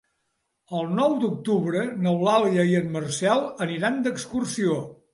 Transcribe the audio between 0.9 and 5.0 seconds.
nou d'octubre n'Eulàlia i en Marcel aniran d'excursió.